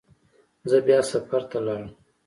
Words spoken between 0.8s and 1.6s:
بیا سفر ته